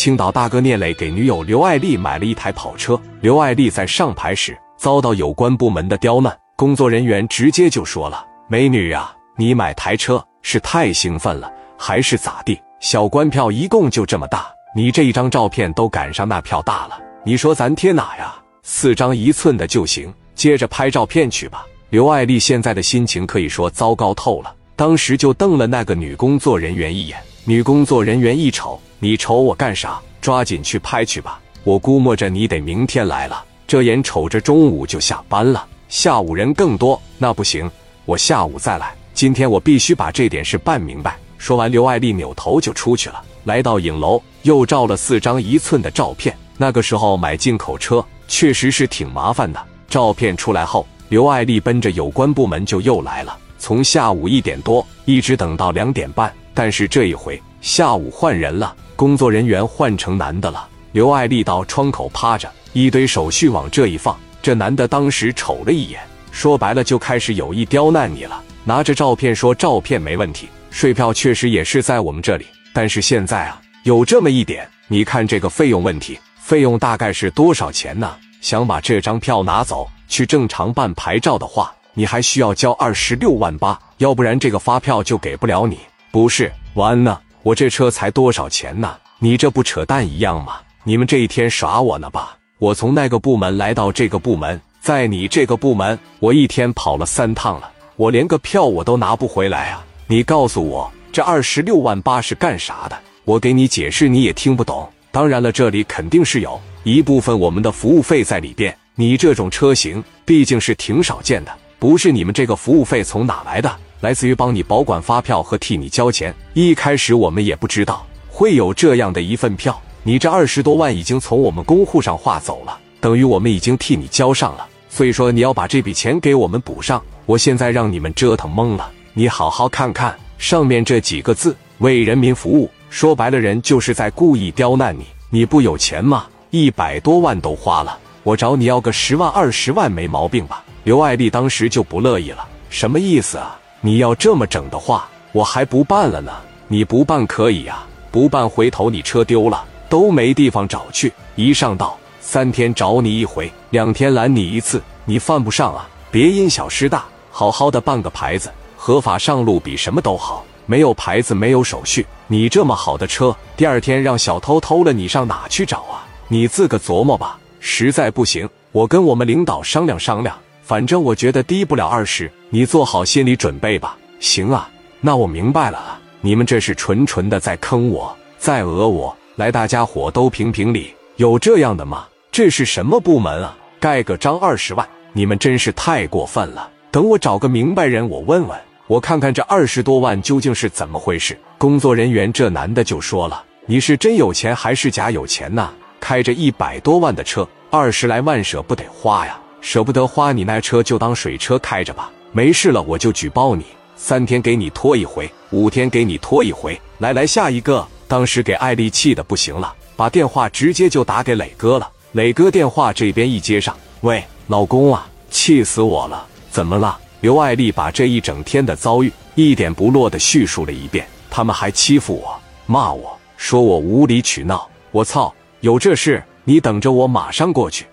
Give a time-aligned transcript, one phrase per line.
[0.00, 12.58] 青岛大哥聂磊给女友刘爱丽买了一台跑车，刘爱丽在上牌时遭到有关部门的刁难，工作人员直接就说了：“美女呀，你买台车是太兴奋了，还是咋地？
[12.80, 18.34] 小关票一共就这么大，你这一张照片都赶上那票大了，你说咱贴哪呀？
[18.62, 27.18] 四张一寸的就行，接着拍照片去吧。”刘爱丽现在的心情可以说糟糕透了，当时就瞪了那个女工作人员一眼。
[27.44, 29.98] 女工作人员一瞅，你瞅我干啥？
[30.20, 31.40] 抓紧去拍去吧！
[31.64, 37.70] 我估摸着你得明天来了，这眼瞅着中午就下班了，下午人更多，那不行，
[38.04, 38.94] 我下午再来。
[39.14, 41.16] 今天我必须把这点事办明白。
[41.38, 43.22] 说完，刘爱丽扭头就出去了。
[43.44, 46.36] 来到影楼，又照了四张一寸的照片。
[46.58, 49.58] 那个时候买进口车确实是挺麻烦的。
[49.88, 50.86] 照片出来后。
[51.08, 56.32] 刘爱丽奔着有关部门就又来了，从下午一点多一直等到两点半。
[56.62, 60.68] 但是这一回下午换人了，工作人员换成男的了。
[60.92, 64.14] 刘爱丽到窗口趴着，一堆手续往这一放。
[64.42, 68.42] 这男的当时瞅了一眼，说白了就开始有意刁难你了。
[68.62, 72.44] 拿着照片说照片没问题，税票确实也是在我们这里。
[72.74, 78.14] 但是现在啊，有这么一点，你看这个费用问题，费用大概是多少钱呢？
[78.42, 79.88] 想把这张票拿走？
[80.08, 85.78] 去正常办牌照的话，你还需要交二十六万八，要不然这个发票就给不了你。
[86.12, 87.18] 不是完呢？
[87.42, 88.96] 我这车才多少钱呢？
[89.18, 90.60] 你这不扯淡一样吗？
[90.84, 92.36] 你们这一天耍我呢吧？
[92.58, 99.84] 我从那个部门来到这个部门，在你这个部门，我一天跑了三趟了，我连个票我都拿不回来啊！
[100.06, 102.96] 你告诉我这二十六万八是干啥的？
[103.24, 104.88] 我给你解释你也听不懂。
[105.10, 108.74] 当然了，这里肯定是有一部分我们的服务费在里边。
[108.94, 113.74] 你这种车型毕竟是挺少见的，不是你们这个服务费从哪来的？
[114.00, 116.34] 来自于帮你保管发票和替你交钱。
[116.54, 124.66] 一开始我们也不知道会有这样的一份票，你这二十多万已经从我们公户上划走了，等于我们已经替你交上了。
[124.88, 127.02] 所以说你要把这笔钱给我们补上。
[127.26, 135.04] 我现在让你们折腾懵了，你好好看看上面这几个字“为人民服务”，说白了人就是在故意刁难你。
[135.28, 136.26] 你不有钱吗？
[136.50, 137.96] 一百多万都花了。
[138.24, 140.64] 我找你要个十万二十万没毛病吧？
[140.82, 143.56] 刘爱丽当时就不乐意了，什么意思啊？
[143.82, 146.32] 你要这么整的话，我还不办了呢。
[146.68, 151.12] 你不办可以呀，不办回头你车丢了都没地方找去。
[151.34, 155.88] 一上道，三天找你一回，两天拦你一次，你犯不上啊。
[156.10, 160.44] 别因小失大，好好的办个牌子，合法上路比什么都好。
[160.66, 166.06] 没有牌子，没有手续，你这么好的车，第二天让小偷偷了，你上哪去找啊？
[166.28, 167.38] 你自个琢磨吧。
[167.58, 170.36] 实在不行，我跟我们领导商量商量。
[170.70, 173.98] 反正我觉得低不了二十，你做好心理准备吧。
[174.20, 174.70] 行啊，
[175.00, 175.98] 那我明白了。
[176.20, 179.16] 你们这是纯纯的在坑我，在讹我。
[179.34, 182.06] 来，大家伙都评评理，有这样的吗？
[182.30, 183.58] 这是什么部门啊？
[183.80, 186.70] 盖个章二十万，你们真是太过分了。
[186.92, 188.56] 等我找个明白人，我问问，
[188.86, 191.36] 我看看这二十多万究竟是怎么回事。
[191.58, 202.10] 工作人员这男的就说了：“你是真有钱还是假有钱呢？”开着一百多万的车，二十来万舍不得花呀，舍不得花，你那车就当水车开着吧。
[202.32, 203.64] 没事了，我就举报你，
[203.96, 206.80] 三天给你拖一回，五天给你拖一回。
[206.98, 207.86] 来来，下一个。
[208.08, 211.88] 当时给艾丽气的不行了，把电话直接就打给磊哥了。
[212.12, 216.98] 磊哥电话这边一接上，喂，老公啊，气死我了，怎么了？
[217.20, 225.32] 刘爱丽把这一整天的遭遇一点不落的叙述了一遍，他们还欺负我，骂我说我无理取闹，我操！
[225.60, 227.86] 有这事，你等着我马上过去。